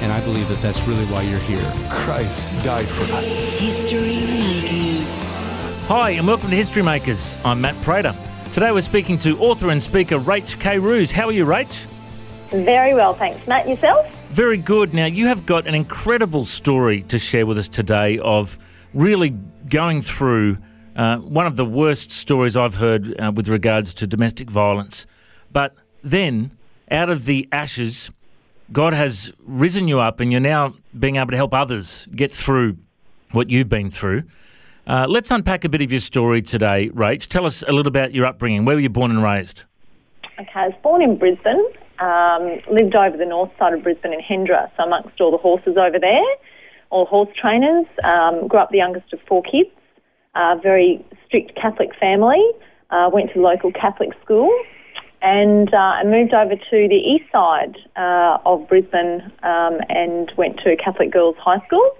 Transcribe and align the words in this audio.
And 0.00 0.10
I 0.10 0.20
believe 0.22 0.48
that 0.48 0.62
that's 0.62 0.80
really 0.84 1.04
why 1.06 1.20
you're 1.20 1.38
here. 1.40 1.62
Christ 1.90 2.46
died 2.64 2.88
for 2.88 3.04
us. 3.12 3.58
History 3.58 4.16
Makers. 4.16 5.06
Hi, 5.88 6.12
and 6.12 6.26
welcome 6.26 6.48
to 6.48 6.56
History 6.56 6.82
Makers. 6.82 7.36
I'm 7.44 7.60
Matt 7.60 7.78
Prater. 7.82 8.16
Today 8.50 8.72
we're 8.72 8.80
speaking 8.80 9.18
to 9.18 9.38
author 9.38 9.68
and 9.68 9.82
speaker 9.82 10.18
Rach 10.18 10.58
K. 10.58 10.78
Roos. 10.78 11.12
How 11.12 11.26
are 11.26 11.32
you, 11.32 11.44
Rach? 11.44 11.84
Very 12.50 12.94
well, 12.94 13.12
thanks. 13.12 13.46
Matt, 13.46 13.68
yourself? 13.68 14.06
Very 14.30 14.56
good. 14.56 14.94
Now, 14.94 15.04
you 15.04 15.26
have 15.26 15.44
got 15.44 15.66
an 15.66 15.74
incredible 15.74 16.46
story 16.46 17.02
to 17.02 17.18
share 17.18 17.44
with 17.44 17.58
us 17.58 17.68
today 17.68 18.18
of 18.20 18.58
really 18.94 19.36
going 19.68 20.00
through 20.00 20.56
uh, 20.96 21.18
one 21.18 21.46
of 21.46 21.56
the 21.56 21.66
worst 21.66 22.10
stories 22.10 22.56
I've 22.56 22.76
heard 22.76 23.20
uh, 23.20 23.32
with 23.34 23.48
regards 23.48 23.92
to 23.94 24.06
domestic 24.06 24.50
violence. 24.50 25.04
But 25.52 25.74
then, 26.02 26.56
out 26.90 27.10
of 27.10 27.26
the 27.26 27.46
ashes, 27.52 28.10
God 28.72 28.92
has 28.92 29.32
risen 29.44 29.88
you 29.88 30.00
up, 30.00 30.20
and 30.20 30.30
you're 30.30 30.40
now 30.40 30.74
being 30.98 31.16
able 31.16 31.30
to 31.30 31.36
help 31.36 31.52
others 31.52 32.06
get 32.14 32.32
through 32.32 32.76
what 33.32 33.50
you've 33.50 33.68
been 33.68 33.90
through. 33.90 34.24
Uh, 34.86 35.06
let's 35.08 35.30
unpack 35.30 35.64
a 35.64 35.68
bit 35.68 35.82
of 35.82 35.90
your 35.90 36.00
story 36.00 36.40
today, 36.40 36.88
Rach. 36.90 37.26
Tell 37.26 37.46
us 37.46 37.62
a 37.66 37.72
little 37.72 37.88
about 37.88 38.12
your 38.12 38.26
upbringing. 38.26 38.64
Where 38.64 38.76
were 38.76 38.80
you 38.80 38.88
born 38.88 39.10
and 39.10 39.22
raised? 39.22 39.64
Okay, 40.38 40.50
I 40.54 40.68
was 40.68 40.76
born 40.82 41.02
in 41.02 41.18
Brisbane, 41.18 41.64
um, 41.98 42.60
lived 42.70 42.94
over 42.94 43.16
the 43.16 43.26
north 43.26 43.50
side 43.58 43.74
of 43.74 43.82
Brisbane 43.82 44.12
in 44.12 44.20
Hendra, 44.20 44.70
so 44.76 44.84
amongst 44.84 45.20
all 45.20 45.30
the 45.30 45.36
horses 45.36 45.76
over 45.76 45.98
there, 45.98 46.24
all 46.90 47.06
horse 47.06 47.28
trainers. 47.38 47.86
Um, 48.04 48.48
grew 48.48 48.58
up 48.58 48.70
the 48.70 48.78
youngest 48.78 49.12
of 49.12 49.20
four 49.28 49.42
kids, 49.42 49.70
uh, 50.34 50.56
very 50.62 51.04
strict 51.26 51.56
Catholic 51.60 51.90
family, 51.98 52.42
uh, 52.90 53.10
went 53.12 53.32
to 53.34 53.40
local 53.40 53.72
Catholic 53.72 54.10
school, 54.24 54.50
and 55.22 55.72
uh, 55.72 55.76
I 55.76 56.04
moved 56.04 56.32
over 56.32 56.54
to 56.54 56.88
the 56.88 56.94
east 56.94 57.30
side 57.30 57.76
uh, 57.96 58.38
of 58.46 58.66
Brisbane 58.68 59.20
um, 59.42 59.78
and 59.88 60.32
went 60.36 60.58
to 60.64 60.76
Catholic 60.76 61.12
Girls 61.12 61.36
High 61.38 61.64
School. 61.66 61.90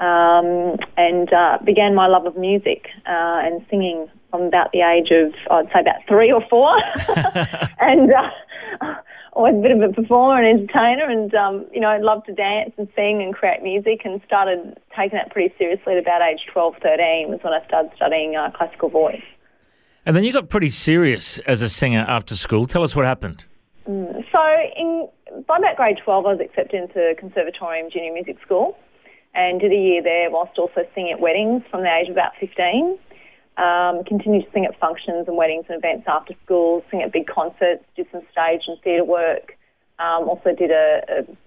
Um, 0.00 0.76
and 0.96 1.32
uh, 1.32 1.58
began 1.64 1.92
my 1.92 2.06
love 2.06 2.24
of 2.24 2.36
music 2.36 2.86
uh, 3.04 3.42
and 3.42 3.66
singing 3.68 4.08
from 4.30 4.42
about 4.42 4.70
the 4.70 4.82
age 4.82 5.10
of, 5.10 5.34
I'd 5.50 5.66
say 5.72 5.80
about 5.80 6.06
three 6.06 6.30
or 6.30 6.40
four. 6.48 6.70
and 7.80 8.12
uh, 8.12 8.94
always 9.32 9.56
a 9.56 9.60
bit 9.60 9.72
of 9.72 9.82
a 9.82 9.92
performer 9.92 10.40
and 10.40 10.60
entertainer 10.60 11.10
and, 11.10 11.34
um, 11.34 11.66
you 11.72 11.80
know, 11.80 11.88
I 11.88 11.98
loved 11.98 12.26
to 12.26 12.32
dance 12.32 12.72
and 12.78 12.86
sing 12.94 13.22
and 13.22 13.34
create 13.34 13.62
music 13.62 14.02
and 14.04 14.20
started 14.24 14.78
taking 14.96 15.18
that 15.18 15.32
pretty 15.32 15.52
seriously 15.58 15.94
at 15.94 15.98
about 15.98 16.22
age 16.22 16.46
12, 16.52 16.74
13 16.80 17.28
was 17.28 17.40
when 17.42 17.52
I 17.52 17.64
started 17.66 17.90
studying 17.96 18.36
uh, 18.36 18.52
classical 18.56 18.90
voice. 18.90 19.22
And 20.08 20.16
then 20.16 20.24
you 20.24 20.32
got 20.32 20.48
pretty 20.48 20.70
serious 20.70 21.38
as 21.40 21.60
a 21.60 21.68
singer 21.68 22.02
after 22.08 22.34
school. 22.34 22.64
Tell 22.64 22.82
us 22.82 22.96
what 22.96 23.04
happened. 23.04 23.44
So 23.84 24.40
in 24.74 25.06
by 25.46 25.58
about 25.58 25.76
grade 25.76 25.98
12, 26.02 26.24
I 26.24 26.32
was 26.32 26.40
accepted 26.40 26.82
into 26.82 27.14
Conservatorium 27.20 27.90
Junior 27.92 28.14
Music 28.14 28.38
School 28.40 28.74
and 29.34 29.60
did 29.60 29.70
a 29.70 29.76
year 29.76 30.02
there 30.02 30.30
whilst 30.30 30.58
also 30.58 30.86
singing 30.94 31.12
at 31.12 31.20
weddings 31.20 31.62
from 31.70 31.82
the 31.82 31.94
age 31.94 32.08
of 32.08 32.12
about 32.12 32.32
15. 32.40 32.98
Um, 33.58 34.02
continued 34.04 34.46
to 34.46 34.50
sing 34.50 34.64
at 34.64 34.80
functions 34.80 35.28
and 35.28 35.36
weddings 35.36 35.66
and 35.68 35.76
events 35.76 36.06
after 36.08 36.32
school, 36.42 36.82
sing 36.90 37.02
at 37.02 37.12
big 37.12 37.26
concerts, 37.26 37.84
did 37.94 38.06
some 38.10 38.22
stage 38.32 38.62
and 38.66 38.80
theatre 38.80 39.04
work. 39.04 39.58
Um, 39.98 40.26
also 40.26 40.54
did 40.56 40.70
a, 40.70 41.02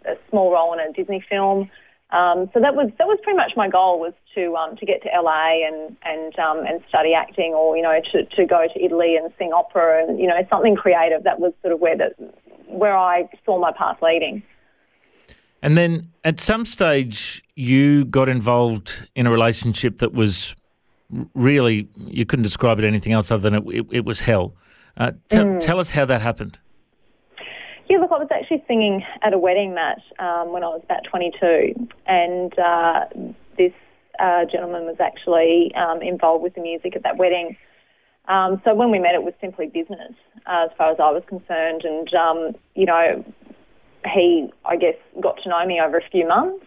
a, 0.06 0.12
a 0.12 0.16
small 0.30 0.52
role 0.52 0.72
in 0.74 0.80
a 0.80 0.94
Disney 0.94 1.26
film. 1.28 1.68
Um, 2.12 2.50
so 2.54 2.60
that 2.60 2.76
was 2.76 2.92
that 2.98 3.08
was 3.08 3.20
pretty 3.24 3.38
much 3.38 3.54
my 3.56 3.70
goal 3.70 4.00
was 4.00 4.14
to 4.36 4.56
um, 4.56 4.76
to 4.78 4.86
get 4.86 5.02
to 5.04 5.10
LA 5.10 5.66
and 5.66 5.96
and 6.04 6.38
um, 6.40 6.66
and 6.66 6.82
study 6.90 7.14
acting, 7.14 7.54
or 7.54 7.78
you 7.78 7.84
know 7.84 8.02
to, 8.12 8.26
to 8.26 8.46
go 8.46 8.68
to 8.74 8.84
Italy 8.84 9.16
and 9.16 9.32
sing 9.38 9.54
opera, 9.54 10.06
and 10.06 10.20
you 10.20 10.28
know 10.28 10.46
something 10.50 10.76
creative. 10.76 11.24
That 11.24 11.40
was 11.40 11.54
sort 11.62 11.74
of 11.74 11.80
where 11.80 11.98
the 11.98 12.10
where 12.68 12.98
I 12.98 13.30
saw 13.46 13.60
my 13.60 13.72
path 13.72 13.98
leading. 14.02 14.44
And 15.62 15.78
then 15.78 16.12
at 16.24 16.40
some 16.40 16.66
stage, 16.66 17.44
you 17.56 18.06
got 18.06 18.28
involved 18.30 19.08
in 19.16 19.28
a 19.28 19.32
relationship 19.32 19.98
that 19.98 20.14
was 20.14 20.56
really, 21.36 21.88
you 21.98 22.26
couldn't 22.26 22.44
describe 22.44 22.80
it 22.80 22.86
anything 22.86 23.14
else 23.14 23.30
other 23.30 23.50
than 23.50 23.56
it, 23.56 23.64
it, 23.68 23.86
it 23.92 24.06
was 24.06 24.22
hell. 24.22 24.56
Uh, 24.98 25.12
te- 25.30 25.60
Tell 25.60 25.80
us 25.80 25.92
how 25.92 26.06
that 26.06 26.22
happened. 26.22 26.58
Yeah, 27.92 27.98
look, 27.98 28.14
I 28.14 28.20
was 28.20 28.30
actually 28.32 28.64
singing 28.70 29.04
at 29.22 29.34
a 29.34 29.38
wedding, 29.38 29.76
Matt, 29.76 30.00
um, 30.18 30.54
when 30.54 30.64
I 30.64 30.68
was 30.68 30.80
about 30.86 31.04
22, 31.12 31.76
and 32.08 32.58
uh, 32.58 33.04
this 33.58 33.74
uh, 34.18 34.46
gentleman 34.50 34.86
was 34.86 34.96
actually 35.02 35.76
um, 35.76 36.02
involved 36.02 36.42
with 36.42 36.56
the 36.56 36.62
music 36.62 36.96
at 36.96 37.04
that 37.04 37.18
wedding. 37.18 37.58
Um, 38.30 38.62
so 38.64 38.74
when 38.74 38.92
we 38.92 39.00
met, 39.00 39.14
it 39.14 39.24
was 39.24 39.34
simply 39.42 39.68
business, 39.68 40.16
uh, 40.48 40.68
as 40.72 40.78
far 40.78 40.94
as 40.94 41.02
I 41.02 41.12
was 41.12 41.24
concerned, 41.28 41.84
and 41.84 42.08
um, 42.16 42.56
you 42.76 42.86
know, 42.86 43.26
he, 44.06 44.48
I 44.64 44.78
guess, 44.78 44.96
got 45.20 45.44
to 45.44 45.50
know 45.50 45.66
me 45.68 45.82
over 45.86 45.98
a 45.98 46.10
few 46.10 46.26
months. 46.26 46.64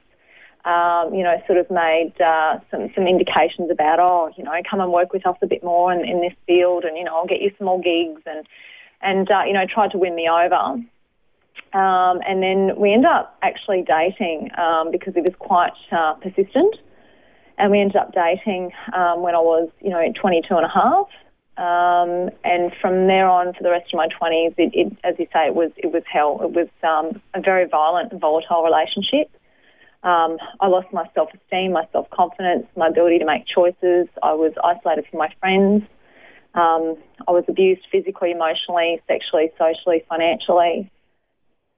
Um, 0.67 1.15
you 1.15 1.25
know, 1.25 1.41
sort 1.47 1.57
of 1.57 1.71
made 1.71 2.13
uh, 2.21 2.61
some 2.71 2.93
some 2.95 3.07
indications 3.07 3.71
about, 3.71 3.99
oh, 3.99 4.29
you 4.37 4.45
know, 4.45 4.53
come 4.69 4.83
and 4.83 4.93
work 4.93 5.15
with 5.15 5.27
us 5.27 5.39
a 5.41 5.47
bit 5.47 5.65
more 5.65 5.91
in, 5.91 6.07
in 6.07 6.21
this 6.21 6.37
field, 6.47 6.85
and 6.85 6.99
you 6.99 7.05
know, 7.05 7.17
I'll 7.17 7.27
get 7.27 7.41
you 7.41 7.51
some 7.57 7.65
more 7.65 7.81
gigs, 7.81 8.21
and 8.27 8.47
and 9.01 9.31
uh, 9.31 9.45
you 9.47 9.55
know, 9.55 9.65
tried 9.65 9.93
to 9.93 9.99
win 9.99 10.15
me 10.15 10.29
over. 10.29 10.85
Um, 11.75 12.21
and 12.27 12.41
then 12.41 12.79
we 12.79 12.93
ended 12.93 13.11
up 13.11 13.37
actually 13.43 13.83
dating 13.83 14.51
um, 14.57 14.93
because 14.93 15.15
he 15.15 15.21
was 15.21 15.35
quite 15.39 15.73
uh, 15.91 16.15
persistent. 16.15 16.77
And 17.59 17.71
we 17.71 17.81
ended 17.81 17.97
up 17.97 18.15
dating 18.15 18.71
um, 18.95 19.23
when 19.23 19.35
I 19.35 19.39
was, 19.39 19.69
you 19.81 19.91
know, 19.91 20.03
22 20.21 20.55
and 20.55 20.65
a 20.65 20.69
half. 20.69 21.09
Um, 21.57 22.31
and 22.43 22.73
from 22.81 23.07
there 23.07 23.29
on, 23.29 23.55
for 23.55 23.63
the 23.63 23.71
rest 23.71 23.93
of 23.93 23.97
my 23.97 24.09
20s, 24.09 24.55
it, 24.59 24.71
it, 24.75 24.97
as 25.05 25.15
you 25.19 25.27
say, 25.33 25.47
it 25.47 25.55
was 25.55 25.71
it 25.77 25.93
was 25.93 26.03
hell. 26.11 26.41
It 26.43 26.51
was 26.51 26.69
um, 26.83 27.21
a 27.33 27.41
very 27.41 27.67
violent 27.69 28.11
and 28.11 28.21
volatile 28.21 28.65
relationship. 28.65 29.31
Um, 30.03 30.37
I 30.61 30.67
lost 30.67 30.89
my 30.93 31.09
self-esteem, 31.15 31.73
my 31.73 31.87
self-confidence, 31.93 32.67
my 32.77 32.89
ability 32.89 33.21
to 33.21 33.25
make 33.25 33.47
choices. 33.47 34.09
I 34.23 34.35
was 34.35 34.53
isolated 34.63 35.07
from 35.09 35.19
my 35.19 35.33
friends. 35.41 35.85
Um, 36.55 36.97
I 37.27 37.31
was 37.31 37.45
abused 37.49 37.87
physically, 37.91 38.33
emotionally, 38.33 39.01
sexually, 39.07 39.51
socially, 39.57 40.05
financially 40.09 40.91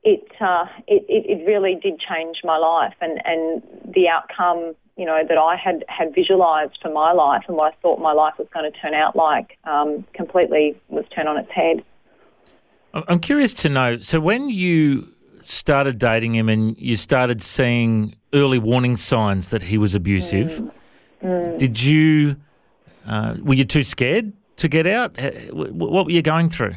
it, 0.06 0.22
uh, 0.40 0.66
it, 0.86 1.04
it, 1.08 1.46
really 1.46 1.74
did 1.74 1.98
change 1.98 2.36
my 2.44 2.56
life 2.56 2.94
and, 3.00 3.20
and 3.24 3.60
the 3.92 4.08
outcome, 4.08 4.76
you 4.96 5.04
know, 5.04 5.22
that 5.28 5.36
I 5.36 5.56
had, 5.56 5.84
had 5.88 6.14
visualised 6.14 6.78
for 6.80 6.92
my 6.92 7.12
life 7.12 7.42
and 7.48 7.56
what 7.56 7.74
I 7.74 7.76
thought 7.82 7.98
my 7.98 8.12
life 8.12 8.34
was 8.38 8.46
going 8.54 8.70
to 8.70 8.78
turn 8.78 8.94
out 8.94 9.16
like 9.16 9.58
um, 9.64 10.04
completely 10.14 10.80
was 10.88 11.04
turned 11.12 11.28
on 11.28 11.36
its 11.36 11.50
head. 11.50 11.84
I'm 12.94 13.18
curious 13.18 13.52
to 13.54 13.68
know. 13.68 13.98
So 13.98 14.20
when 14.20 14.48
you 14.48 15.08
started 15.42 15.98
dating 15.98 16.36
him 16.36 16.48
and 16.48 16.78
you 16.78 16.94
started 16.94 17.42
seeing 17.42 18.14
early 18.32 18.60
warning 18.60 18.96
signs 18.96 19.50
that 19.50 19.62
he 19.62 19.76
was 19.76 19.96
abusive, 19.96 20.70
did 21.20 21.82
you? 21.82 22.36
Uh, 23.06 23.34
were 23.42 23.54
you 23.54 23.64
too 23.64 23.82
scared 23.82 24.32
to 24.56 24.68
get 24.68 24.86
out? 24.86 25.16
What 25.52 26.06
were 26.06 26.12
you 26.12 26.22
going 26.22 26.48
through? 26.48 26.76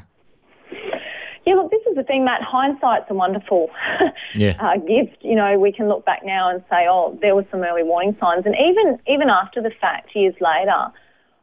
Yeah, 1.49 1.55
look, 1.55 1.71
this 1.71 1.81
is 1.89 1.95
the 1.95 1.98
thing, 2.09 2.25
Matt. 2.25 2.41
Hindsight's 2.41 3.05
a 3.09 3.13
wonderful 3.13 3.69
Yeah. 4.35 4.57
uh, 4.59 4.75
gift. 4.77 5.17
You 5.21 5.35
know, 5.35 5.57
we 5.57 5.71
can 5.71 5.87
look 5.87 6.03
back 6.05 6.21
now 6.25 6.49
and 6.49 6.61
say, 6.69 6.87
oh, 6.89 7.17
there 7.21 7.35
were 7.35 7.45
some 7.51 7.61
early 7.63 7.83
warning 7.83 8.17
signs. 8.19 8.43
And 8.45 8.55
even 8.55 8.99
even 9.07 9.29
after 9.29 9.61
the 9.61 9.71
fact, 9.79 10.09
years 10.13 10.35
later, 10.41 10.91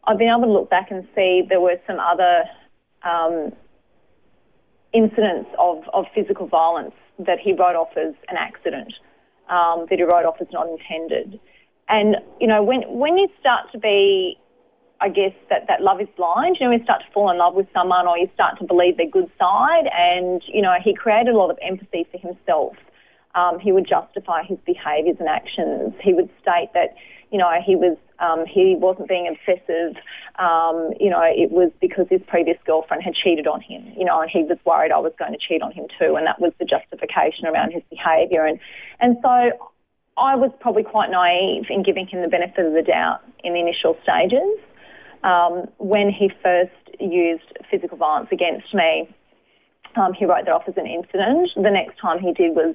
I've 0.05 0.19
been 0.19 0.29
able 0.29 0.47
to 0.47 0.53
look 0.53 0.69
back 0.69 0.91
and 0.91 1.07
see 1.15 1.43
there 1.49 1.61
were 1.61 1.77
some 1.87 1.99
other 1.99 2.45
um, 3.03 3.53
incidents 4.93 5.49
of, 5.59 5.85
of 5.93 6.05
physical 6.15 6.47
violence 6.47 6.95
that 7.19 7.39
he 7.39 7.53
wrote 7.53 7.77
off 7.77 7.97
as 7.97 8.15
an 8.29 8.37
accident, 8.37 8.93
um, 9.49 9.87
that 9.89 9.99
he 9.99 10.05
wrote 10.05 10.27
off 10.27 10.37
as 10.41 10.49
not 10.53 10.67
intended. 10.69 11.41
And, 11.89 12.17
you 12.41 12.47
know, 12.47 12.63
when, 12.63 12.83
when 12.89 13.17
you 13.17 13.29
start 13.41 13.71
to 13.73 13.79
be 13.79 14.39
I 15.01 15.09
guess 15.09 15.33
that, 15.51 15.67
that 15.69 15.83
love 15.83 16.01
is 16.01 16.09
blind. 16.17 16.57
You 16.59 16.67
know, 16.67 16.73
you 16.73 16.83
start 16.85 17.03
to 17.07 17.13
fall 17.13 17.31
in 17.31 17.39
love 17.39 17.55
with 17.55 17.67
someone 17.75 18.07
or 18.07 18.17
you 18.17 18.29
start 18.35 18.59
to 18.59 18.65
believe 18.65 18.97
their 18.97 19.11
good 19.11 19.31
side. 19.39 19.85
And, 19.93 20.43
you 20.49 20.63
know, 20.63 20.75
he 20.83 20.95
created 20.95 21.35
a 21.35 21.37
lot 21.37 21.51
of 21.51 21.59
empathy 21.61 22.07
for 22.11 22.19
himself. 22.19 22.77
Um, 23.35 23.59
he 23.61 23.73
would 23.73 23.87
justify 23.87 24.43
his 24.45 24.59
behaviours 24.65 25.17
and 25.21 25.29
actions. 25.29 25.93
He 26.01 26.15
would 26.15 26.31
state 26.41 26.71
that, 26.73 26.97
you 27.31 27.39
know, 27.39 27.51
he 27.65 27.77
was 27.77 27.99
um, 28.19 28.47
he 28.47 28.75
wasn't 28.79 29.09
being 29.09 29.29
obsessive. 29.29 30.01
Um, 30.39 30.93
you 30.99 31.11
know, 31.11 31.21
it 31.21 31.51
was 31.51 31.71
because 31.81 32.07
his 32.09 32.23
previous 32.27 32.57
girlfriend 32.65 33.03
had 33.03 33.13
cheated 33.15 33.47
on 33.47 33.61
him. 33.61 33.93
You 33.95 34.07
know, 34.07 34.23
and 34.23 34.31
he 34.31 34.43
was 34.45 34.57
worried 34.65 34.91
I 34.91 34.99
was 34.99 35.13
going 35.19 35.33
to 35.33 35.39
cheat 35.39 35.61
on 35.61 35.73
him 35.73 35.85
too, 35.99 36.17
and 36.17 36.27
that 36.27 36.41
was 36.41 36.53
the 36.59 36.65
justification 36.65 37.47
around 37.47 37.73
his 37.73 37.83
behaviour. 37.91 38.47
And 38.47 38.59
and 39.01 39.19
so 39.21 39.29
I 40.17 40.35
was 40.35 40.51
probably 40.61 40.83
quite 40.83 41.11
naive 41.11 41.67
in 41.69 41.83
giving 41.83 42.07
him 42.07 42.23
the 42.23 42.29
benefit 42.29 42.65
of 42.65 42.73
the 42.73 42.83
doubt 42.83 43.21
in 43.45 43.53
the 43.53 43.61
initial 43.61 43.99
stages. 44.03 44.57
Um, 45.25 45.67
when 45.79 46.11
he 46.11 46.31
first 46.43 46.73
used 47.01 47.53
physical 47.71 47.97
violence 47.97 48.29
against 48.33 48.73
me, 48.75 49.09
um, 49.97 50.13
he 50.13 50.25
wrote 50.25 50.45
that 50.45 50.53
off 50.53 50.69
as 50.69 50.77
an 50.77 50.87
incident. 50.87 51.51
The 51.57 51.71
next 51.71 51.99
time 51.99 52.19
he 52.19 52.33
did 52.33 52.55
was 52.55 52.75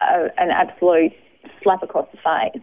a, 0.00 0.28
an 0.36 0.50
absolute 0.50 1.12
slap 1.62 1.82
across 1.82 2.06
the 2.12 2.18
face. 2.18 2.62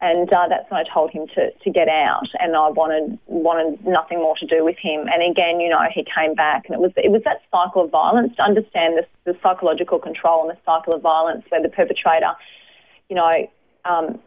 And 0.00 0.32
uh, 0.32 0.46
that's 0.48 0.70
when 0.70 0.78
I 0.78 0.84
told 0.94 1.10
him 1.10 1.26
to, 1.34 1.50
to 1.50 1.70
get 1.70 1.88
out, 1.88 2.28
and 2.38 2.54
I 2.54 2.70
wanted 2.70 3.18
wanted 3.26 3.84
nothing 3.84 4.18
more 4.18 4.36
to 4.38 4.46
do 4.46 4.64
with 4.64 4.76
him. 4.80 5.08
And 5.10 5.28
again, 5.28 5.58
you 5.58 5.68
know, 5.68 5.82
he 5.92 6.06
came 6.06 6.36
back, 6.36 6.66
and 6.66 6.74
it 6.74 6.78
was 6.78 6.92
it 6.94 7.10
was 7.10 7.22
that 7.24 7.42
cycle 7.50 7.82
of 7.82 7.90
violence 7.90 8.36
to 8.36 8.42
understand 8.42 8.94
the, 8.96 9.04
the 9.24 9.36
psychological 9.42 9.98
control 9.98 10.48
and 10.48 10.56
the 10.56 10.60
cycle 10.64 10.94
of 10.94 11.02
violence 11.02 11.42
where 11.48 11.60
the 11.60 11.68
perpetrator, 11.68 12.30
you 13.10 13.16
know, 13.16 13.50
um, 13.86 14.20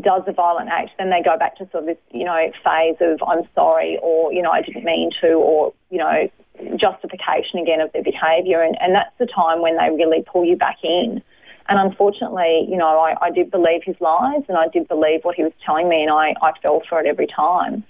does 0.00 0.22
a 0.26 0.32
violent 0.32 0.68
act, 0.68 0.90
then 0.98 1.10
they 1.10 1.22
go 1.22 1.38
back 1.38 1.56
to 1.58 1.68
sort 1.70 1.84
of 1.84 1.86
this, 1.86 1.98
you 2.10 2.24
know, 2.24 2.50
phase 2.64 2.96
of 3.00 3.20
I'm 3.26 3.48
sorry, 3.54 3.98
or 4.02 4.32
you 4.32 4.42
know, 4.42 4.50
I 4.50 4.62
didn't 4.62 4.84
mean 4.84 5.10
to, 5.20 5.32
or 5.34 5.72
you 5.90 5.98
know, 5.98 6.30
justification 6.76 7.58
again 7.60 7.80
of 7.80 7.92
their 7.92 8.02
behaviour, 8.02 8.62
and, 8.62 8.76
and 8.80 8.94
that's 8.94 9.12
the 9.18 9.26
time 9.26 9.60
when 9.60 9.76
they 9.76 9.90
really 9.90 10.24
pull 10.30 10.44
you 10.44 10.56
back 10.56 10.78
in. 10.82 11.22
And 11.68 11.80
unfortunately, 11.80 12.66
you 12.68 12.76
know, 12.76 13.00
I, 13.00 13.14
I 13.20 13.30
did 13.30 13.50
believe 13.50 13.82
his 13.84 13.96
lies 14.00 14.42
and 14.48 14.56
I 14.56 14.68
did 14.68 14.86
believe 14.86 15.24
what 15.24 15.34
he 15.34 15.42
was 15.42 15.52
telling 15.64 15.88
me, 15.88 16.02
and 16.02 16.12
I, 16.12 16.34
I 16.40 16.52
fell 16.62 16.80
for 16.88 17.00
it 17.00 17.06
every 17.06 17.26
time. 17.26 17.82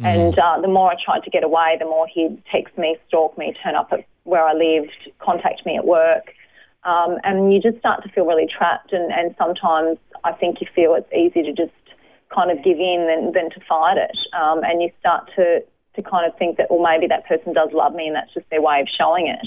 Mm. 0.00 0.06
And 0.06 0.38
uh, 0.38 0.60
the 0.60 0.68
more 0.68 0.92
I 0.92 0.96
tried 1.04 1.24
to 1.24 1.30
get 1.30 1.42
away, 1.42 1.76
the 1.78 1.84
more 1.84 2.06
he'd 2.06 2.40
text 2.50 2.76
me, 2.78 2.96
stalk 3.08 3.36
me, 3.36 3.54
turn 3.62 3.74
up 3.74 3.88
at 3.92 4.04
where 4.24 4.44
I 4.44 4.52
lived, 4.52 4.92
contact 5.18 5.66
me 5.66 5.76
at 5.76 5.84
work. 5.84 6.32
Um, 6.84 7.18
and 7.24 7.52
you 7.52 7.60
just 7.60 7.78
start 7.78 8.02
to 8.02 8.08
feel 8.10 8.26
really 8.26 8.46
trapped. 8.46 8.92
And, 8.92 9.12
and 9.12 9.34
sometimes 9.38 9.98
I 10.24 10.32
think 10.32 10.60
you 10.60 10.66
feel 10.74 10.94
it's 10.94 11.12
easy 11.12 11.42
to 11.42 11.52
just 11.52 11.72
kind 12.34 12.50
of 12.50 12.62
give 12.64 12.78
in 12.78 13.06
than, 13.08 13.32
than 13.32 13.50
to 13.50 13.60
fight 13.66 13.96
it. 13.96 14.16
Um, 14.34 14.62
and 14.64 14.82
you 14.82 14.90
start 15.00 15.30
to, 15.36 15.62
to 15.96 16.02
kind 16.02 16.30
of 16.30 16.36
think 16.38 16.58
that, 16.58 16.66
well, 16.70 16.82
maybe 16.82 17.06
that 17.06 17.26
person 17.26 17.52
does 17.52 17.70
love 17.72 17.94
me 17.94 18.06
and 18.06 18.16
that's 18.16 18.32
just 18.34 18.48
their 18.50 18.60
way 18.60 18.80
of 18.80 18.88
showing 18.88 19.28
it. 19.28 19.46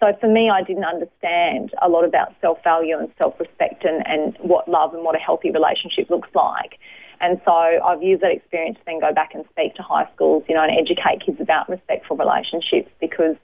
So 0.00 0.16
for 0.20 0.28
me, 0.28 0.48
I 0.48 0.62
didn't 0.62 0.84
understand 0.84 1.74
a 1.82 1.88
lot 1.88 2.04
about 2.04 2.34
self 2.40 2.62
value 2.62 2.96
and 2.98 3.10
self 3.18 3.34
respect 3.40 3.84
and, 3.84 4.06
and 4.06 4.36
what 4.38 4.68
love 4.68 4.94
and 4.94 5.02
what 5.02 5.16
a 5.16 5.18
healthy 5.18 5.50
relationship 5.50 6.08
looks 6.08 6.28
like. 6.34 6.78
And 7.20 7.40
so 7.44 7.50
I've 7.50 8.02
used 8.02 8.22
that 8.22 8.30
experience 8.30 8.78
to 8.78 8.84
then 8.86 9.00
go 9.00 9.12
back 9.12 9.34
and 9.34 9.44
speak 9.50 9.74
to 9.74 9.82
high 9.82 10.08
schools, 10.14 10.44
you 10.48 10.54
know, 10.54 10.62
and 10.62 10.70
educate 10.70 11.26
kids 11.26 11.40
about 11.40 11.68
respectful 11.68 12.16
relationships 12.16 12.90
because 13.00 13.34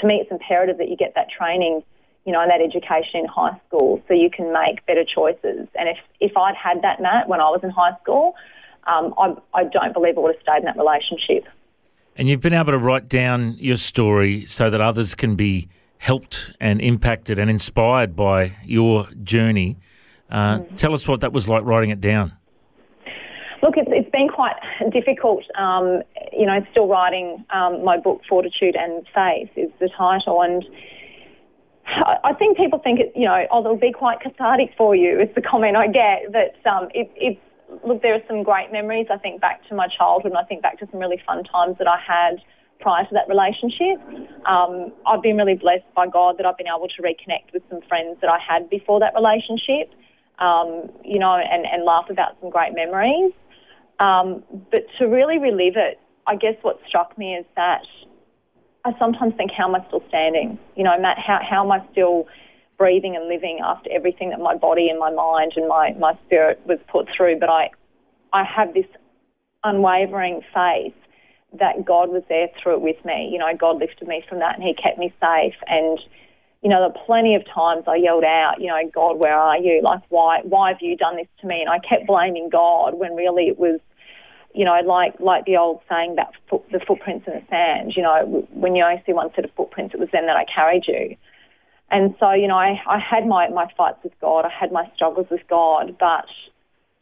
to 0.00 0.06
me 0.06 0.14
it's 0.22 0.30
imperative 0.30 0.78
that 0.78 0.88
you 0.88 0.96
get 0.96 1.12
that 1.14 1.28
training, 1.30 1.82
you 2.28 2.34
know, 2.34 2.44
that 2.46 2.60
education 2.60 3.20
in 3.20 3.24
high 3.24 3.58
school 3.66 4.02
so 4.06 4.12
you 4.12 4.28
can 4.28 4.52
make 4.52 4.84
better 4.84 5.02
choices. 5.02 5.66
And 5.74 5.88
if, 5.88 5.96
if 6.20 6.36
I'd 6.36 6.54
had 6.54 6.82
that, 6.82 7.00
Matt, 7.00 7.26
when 7.26 7.40
I 7.40 7.44
was 7.44 7.60
in 7.62 7.70
high 7.70 7.96
school, 8.02 8.34
um, 8.86 9.14
I, 9.16 9.34
I 9.54 9.64
don't 9.64 9.94
believe 9.94 10.18
I 10.18 10.20
would 10.20 10.34
have 10.34 10.42
stayed 10.42 10.58
in 10.58 10.64
that 10.66 10.76
relationship. 10.76 11.50
And 12.16 12.28
you've 12.28 12.42
been 12.42 12.52
able 12.52 12.72
to 12.72 12.78
write 12.78 13.08
down 13.08 13.56
your 13.58 13.76
story 13.76 14.44
so 14.44 14.68
that 14.68 14.78
others 14.78 15.14
can 15.14 15.36
be 15.36 15.70
helped 15.96 16.52
and 16.60 16.82
impacted 16.82 17.38
and 17.38 17.48
inspired 17.48 18.14
by 18.14 18.58
your 18.62 19.08
journey. 19.22 19.78
Uh, 20.30 20.58
mm. 20.58 20.76
Tell 20.76 20.92
us 20.92 21.08
what 21.08 21.22
that 21.22 21.32
was 21.32 21.48
like 21.48 21.64
writing 21.64 21.88
it 21.88 22.02
down. 22.02 22.34
Look, 23.62 23.78
it's, 23.78 23.88
it's 23.90 24.10
been 24.10 24.28
quite 24.28 24.56
difficult. 24.92 25.44
Um, 25.56 26.02
you 26.30 26.44
know, 26.44 26.60
still 26.72 26.88
writing 26.88 27.42
um, 27.48 27.82
my 27.82 27.96
book, 27.98 28.20
Fortitude 28.28 28.76
and 28.76 29.06
Faith, 29.14 29.48
is 29.56 29.70
the 29.80 29.88
title, 29.96 30.42
and 30.42 30.62
I 31.96 32.34
think 32.38 32.56
people 32.56 32.78
think 32.78 33.00
it. 33.00 33.12
You 33.16 33.26
know, 33.26 33.46
oh, 33.50 33.60
it'll 33.60 33.76
be 33.76 33.92
quite 33.92 34.20
cathartic 34.20 34.70
for 34.76 34.94
you. 34.94 35.20
Is 35.20 35.28
the 35.34 35.42
comment 35.42 35.76
I 35.76 35.86
get 35.86 36.32
that 36.32 36.70
um, 36.70 36.88
it, 36.94 37.10
it's 37.16 37.40
look. 37.84 38.02
There 38.02 38.14
are 38.14 38.22
some 38.28 38.42
great 38.42 38.70
memories. 38.72 39.06
I 39.10 39.16
think 39.16 39.40
back 39.40 39.66
to 39.68 39.74
my 39.74 39.88
childhood, 39.88 40.32
and 40.32 40.38
I 40.38 40.44
think 40.44 40.62
back 40.62 40.78
to 40.80 40.88
some 40.90 41.00
really 41.00 41.20
fun 41.26 41.44
times 41.44 41.76
that 41.78 41.88
I 41.88 41.98
had 41.98 42.42
prior 42.80 43.04
to 43.04 43.14
that 43.14 43.28
relationship. 43.28 43.98
Um, 44.46 44.92
I've 45.06 45.22
been 45.22 45.36
really 45.36 45.54
blessed 45.56 45.88
by 45.96 46.06
God 46.06 46.36
that 46.38 46.46
I've 46.46 46.56
been 46.56 46.68
able 46.68 46.88
to 46.88 47.02
reconnect 47.02 47.52
with 47.52 47.62
some 47.70 47.80
friends 47.88 48.18
that 48.20 48.30
I 48.30 48.38
had 48.38 48.70
before 48.70 49.00
that 49.00 49.14
relationship, 49.14 49.90
um, 50.38 50.90
you 51.04 51.18
know, 51.18 51.34
and, 51.34 51.66
and 51.66 51.84
laugh 51.84 52.06
about 52.10 52.36
some 52.40 52.50
great 52.50 52.74
memories. 52.74 53.32
Um, 53.98 54.44
but 54.70 54.86
to 54.98 55.06
really 55.06 55.38
relive 55.38 55.74
it, 55.76 55.98
I 56.26 56.36
guess 56.36 56.54
what 56.62 56.78
struck 56.86 57.16
me 57.18 57.34
is 57.34 57.46
that 57.56 57.82
I 58.84 58.92
sometimes 58.98 59.34
think, 59.36 59.50
how 59.50 59.68
am 59.68 59.74
I 59.74 59.84
still 59.88 60.02
standing? 60.08 60.58
You 60.76 60.84
know, 60.84 60.98
Matt, 61.00 61.18
how, 61.18 61.40
how 61.48 61.64
am 61.64 61.72
I 61.72 61.86
still 61.92 62.26
breathing 62.76 63.16
and 63.16 63.28
living 63.28 63.58
after 63.62 63.90
everything 63.92 64.30
that 64.30 64.40
my 64.40 64.54
body 64.54 64.88
and 64.88 64.98
my 64.98 65.10
mind 65.12 65.52
and 65.56 65.68
my, 65.68 65.94
my 65.98 66.16
spirit 66.26 66.60
was 66.66 66.78
put 66.90 67.08
through? 67.16 67.38
But 67.38 67.50
I, 67.50 67.70
I 68.32 68.44
have 68.44 68.74
this 68.74 68.86
unwavering 69.64 70.42
faith 70.54 70.94
that 71.58 71.84
God 71.84 72.10
was 72.10 72.22
there 72.28 72.48
through 72.62 72.74
it 72.74 72.80
with 72.82 73.04
me. 73.04 73.28
You 73.32 73.38
know, 73.38 73.50
God 73.58 73.78
lifted 73.78 74.06
me 74.06 74.22
from 74.28 74.38
that 74.38 74.54
and 74.54 74.62
He 74.62 74.74
kept 74.74 74.98
me 74.98 75.12
safe. 75.20 75.54
And, 75.66 75.98
you 76.62 76.68
know, 76.68 76.78
there 76.80 76.90
are 76.90 77.04
plenty 77.06 77.34
of 77.34 77.42
times 77.52 77.84
I 77.86 77.96
yelled 77.96 78.24
out, 78.24 78.56
you 78.60 78.68
know, 78.68 78.80
God, 78.94 79.18
where 79.18 79.36
are 79.36 79.58
you? 79.58 79.80
Like, 79.82 80.02
why, 80.08 80.40
why 80.44 80.68
have 80.70 80.78
you 80.80 80.96
done 80.96 81.16
this 81.16 81.28
to 81.40 81.46
me? 81.46 81.60
And 81.60 81.70
I 81.70 81.78
kept 81.78 82.06
blaming 82.06 82.48
God 82.50 82.94
when 82.94 83.14
really 83.14 83.48
it 83.48 83.58
was, 83.58 83.80
you 84.54 84.64
know, 84.64 84.80
like 84.84 85.14
like 85.20 85.44
the 85.44 85.56
old 85.56 85.80
saying 85.88 86.12
about 86.12 86.34
foot, 86.48 86.62
the 86.72 86.80
footprints 86.80 87.26
in 87.26 87.34
the 87.34 87.42
sand. 87.50 87.92
You 87.96 88.02
know, 88.02 88.46
when 88.52 88.74
you 88.74 88.84
only 88.84 89.02
see 89.06 89.12
one 89.12 89.30
set 89.34 89.44
of 89.44 89.52
footprints, 89.52 89.94
it 89.94 90.00
was 90.00 90.08
then 90.12 90.26
that 90.26 90.36
I 90.36 90.44
carried 90.44 90.84
you. 90.86 91.16
And 91.90 92.14
so, 92.20 92.32
you 92.32 92.48
know, 92.48 92.56
I, 92.56 92.80
I 92.86 92.98
had 92.98 93.26
my, 93.26 93.48
my 93.48 93.66
fights 93.76 93.98
with 94.04 94.12
God. 94.20 94.44
I 94.44 94.50
had 94.50 94.72
my 94.72 94.90
struggles 94.94 95.26
with 95.30 95.40
God. 95.48 95.96
But, 95.98 96.26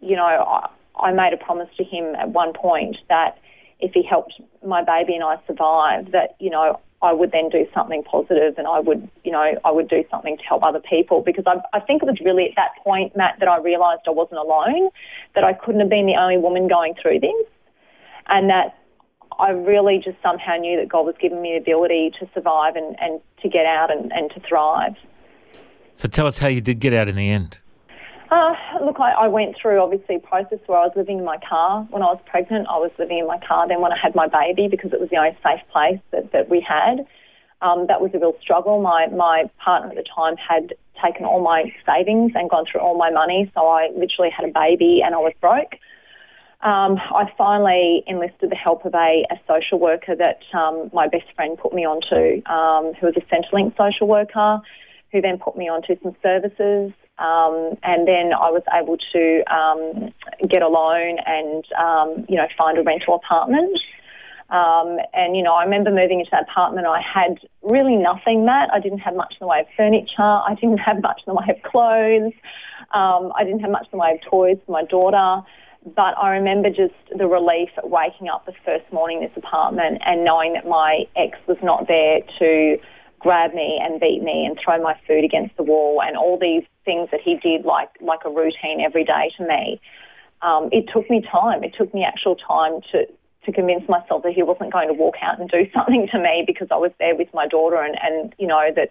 you 0.01 0.15
know, 0.15 0.25
I, 0.25 0.69
I 0.97 1.13
made 1.13 1.33
a 1.33 1.37
promise 1.37 1.69
to 1.77 1.85
Him 1.85 2.15
at 2.15 2.29
one 2.31 2.53
point 2.53 2.97
that 3.09 3.39
if 3.81 3.93
he 3.93 4.03
helped 4.03 4.41
my 4.65 4.83
baby 4.83 5.15
and 5.15 5.25
I 5.25 5.37
survive, 5.47 6.13
that, 6.13 6.37
you 6.39 6.51
know, 6.51 6.81
I 7.03 7.13
would 7.13 7.31
then 7.31 7.49
do 7.51 7.67
something 7.75 8.03
positive 8.03 8.55
and 8.57 8.67
I 8.67 8.81
would, 8.81 9.09
you 9.23 9.31
know, 9.31 9.53
I 9.65 9.71
would 9.71 9.89
do 9.89 10.03
something 10.11 10.37
to 10.37 10.43
help 10.43 10.63
other 10.63 10.81
people 10.81 11.21
because 11.21 11.45
I, 11.47 11.57
I 11.77 11.81
think 11.81 12.03
it 12.03 12.07
was 12.07 12.19
really 12.25 12.45
at 12.49 12.57
that 12.57 12.83
point, 12.83 13.15
Matt, 13.15 13.37
that 13.41 13.49
I 13.49 13.59
realised 13.59 14.03
I 14.07 14.11
wasn't 14.11 14.41
alone, 14.41 14.91
that 15.35 15.45
I 15.45 15.53
couldn't 15.53 15.81
have 15.81 15.91
been 15.91 16.07
the 16.07 16.17
only 16.17 16.39
woman 16.39 16.69
going 16.69 16.95
through 17.01 17.21
this, 17.21 17.47
and 18.29 18.49
that 18.49 18.79
I 19.39 19.51
really 19.51 20.01
just 20.03 20.17
somehow 20.23 20.57
knew 20.57 20.79
that 20.79 20.89
God 20.89 21.05
was 21.05 21.15
giving 21.21 21.43
me 21.43 21.53
the 21.53 21.59
ability 21.59 22.13
to 22.19 22.29
survive 22.33 22.77
and, 22.77 22.97
and 22.99 23.21
to 23.43 23.49
get 23.49 23.67
out 23.67 23.91
and, 23.91 24.11
and 24.13 24.31
to 24.31 24.41
thrive. 24.41 24.97
So 25.95 26.09
tell 26.09 26.27
us 26.27 26.39
how 26.39 26.49
you 26.49 26.61
did 26.61 26.79
get 26.79 26.95
out 26.95 27.09
in 27.09 27.17
the 27.17 27.31
end. 27.31 27.59
Uh, 28.31 28.55
look, 28.85 29.01
I, 29.01 29.13
I 29.13 29.29
went 29.29 29.57
through 29.61 29.81
obviously 29.81 30.17
a 30.17 30.21
process 30.21 30.59
where 30.67 30.79
I 30.79 30.85
was 30.85 30.93
living 30.97 31.19
in 31.19 31.25
my 31.25 31.39
car. 31.49 31.87
When 31.91 32.03
I 32.03 32.07
was 32.07 32.21
pregnant, 32.27 32.67
I 32.69 32.79
was 32.79 32.91
living 32.99 33.19
in 33.19 33.27
my 33.27 33.39
car. 33.39 33.69
Then 33.69 33.81
when 33.81 33.93
I 33.93 33.99
had 34.01 34.15
my 34.15 34.29
baby, 34.29 34.69
because 34.69 34.93
it 34.93 35.01
was 35.01 35.11
the 35.11 35.17
only 35.17 35.37
safe 35.43 35.61
place 35.71 36.01
that, 36.13 36.33
that 36.33 36.49
we 36.49 36.61
had, 36.61 37.07
um, 37.63 37.87
that 37.89 38.01
was 38.01 38.11
a 38.15 38.19
real 38.19 38.35
struggle. 38.41 38.81
My 38.83 39.07
my 39.09 39.51
partner 39.63 39.91
at 39.91 39.97
the 39.97 40.05
time 40.05 40.37
had 40.37 40.75
taken 41.03 41.25
all 41.25 41.43
my 41.43 41.73
savings 41.87 42.33
and 42.35 42.51
gone 42.51 42.65
through 42.71 42.81
all 42.81 42.97
my 42.97 43.11
money, 43.11 43.51
so 43.55 43.67
I 43.67 43.89
literally 43.97 44.31
had 44.31 44.49
a 44.49 44.53
baby 44.53 45.01
and 45.05 45.15
I 45.15 45.19
was 45.19 45.33
broke. 45.41 45.75
Um, 46.63 46.99
I 47.15 47.31
finally 47.37 48.03
enlisted 48.07 48.51
the 48.51 48.57
help 48.57 48.85
of 48.87 48.95
a, 48.95 49.27
a 49.31 49.37
social 49.47 49.79
worker 49.79 50.17
that 50.17 50.41
um, 50.57 50.91
my 50.93 51.07
best 51.07 51.27
friend 51.35 51.57
put 51.57 51.73
me 51.73 51.85
onto, 51.85 52.43
um, 52.51 52.95
who 52.99 53.07
was 53.07 53.15
a 53.17 53.25
Centrelink 53.33 53.77
social 53.77 54.09
worker, 54.09 54.61
who 55.13 55.21
then 55.21 55.39
put 55.39 55.57
me 55.57 55.69
onto 55.69 56.01
some 56.03 56.17
services 56.23 56.93
um, 57.19 57.79
and 57.83 58.07
then 58.07 58.33
I 58.37 58.51
was 58.53 58.63
able 58.73 58.99
to 59.13 59.25
um, 59.53 60.13
get 60.49 60.63
a 60.63 60.69
loan 60.69 61.17
and, 61.25 61.65
um, 61.79 62.27
you 62.29 62.37
know, 62.37 62.47
find 62.59 62.77
a 62.79 62.83
rental 62.83 63.15
apartment. 63.15 63.79
Um, 64.51 64.99
and, 65.13 65.35
you 65.35 65.43
know, 65.43 65.55
I 65.55 65.65
remember 65.65 65.91
moving 65.91 66.21
into 66.21 66.31
that 66.31 66.45
apartment. 66.49 66.87
I 66.87 67.01
had 67.01 67.39
really 67.63 67.97
nothing, 67.97 68.45
Matt. 68.45 68.69
I 68.73 68.81
didn't 68.81 68.99
have 68.99 69.17
much 69.17 69.33
in 69.33 69.45
the 69.45 69.49
way 69.49 69.61
of 69.61 69.67
furniture. 69.77 70.23
I 70.23 70.55
didn't 70.61 70.79
have 70.79 71.03
much 71.03 71.23
in 71.27 71.33
the 71.33 71.35
way 71.35 71.47
of 71.49 71.63
clothes. 71.71 72.35
Um, 72.95 73.33
I 73.35 73.45
didn't 73.45 73.61
have 73.61 73.71
much 73.71 73.87
in 73.93 73.99
the 73.99 74.03
way 74.03 74.13
of 74.13 74.31
toys 74.31 74.59
for 74.67 74.73
my 74.73 74.85
daughter. 74.85 75.43
But 75.95 76.19
I 76.19 76.31
remember 76.31 76.69
just 76.69 76.95
the 77.17 77.27
relief 77.27 77.71
waking 77.83 78.29
up 78.29 78.45
the 78.45 78.53
first 78.65 78.85
morning 78.93 79.23
in 79.23 79.29
this 79.29 79.37
apartment 79.37 80.03
and 80.05 80.25
knowing 80.25 80.53
that 80.55 80.67
my 80.67 81.05
ex 81.17 81.39
was 81.47 81.59
not 81.63 81.87
there 81.89 82.21
to 82.39 82.79
grab 83.27 83.53
me 83.55 83.81
and 83.83 83.99
beat 83.99 84.23
me 84.23 84.47
and 84.47 84.57
throw 84.63 84.81
my 84.81 84.95
food 85.05 85.25
against 85.25 85.57
the 85.57 85.65
wall 85.65 86.01
and 86.01 86.17
all 86.17 86.39
these 86.39 86.63
things 86.85 87.09
that 87.11 87.21
he 87.21 87.35
did 87.43 87.65
like 87.65 87.91
like 88.01 88.21
a 88.25 88.31
routine 88.31 88.81
every 88.81 89.03
day 89.03 89.33
to 89.37 89.45
me. 89.45 89.81
Um, 90.43 90.69
it 90.71 90.85
took 90.95 91.11
me 91.11 91.27
time. 91.27 91.65
It 91.65 91.75
took 91.77 91.93
me 91.93 92.05
actual 92.05 92.37
time 92.37 92.83
to 92.93 93.07
to 93.47 93.53
convince 93.53 93.89
myself 93.89 94.23
that 94.23 94.33
he 94.33 94.45
wasn't 94.45 94.73
going 94.73 94.87
to 94.87 94.95
walk 94.95 95.17
out 95.23 95.41
and 95.41 95.51
do 95.51 95.67
something 95.75 96.07
to 96.13 96.19
me 96.21 96.45
because 96.47 96.69
I 96.71 96.77
was 96.77 96.93
there 97.01 97.17
with 97.17 97.29
my 97.35 97.49
daughter 97.49 97.83
and, 97.83 97.97
and 98.01 98.33
you 98.39 98.47
know 98.47 98.71
that 98.77 98.91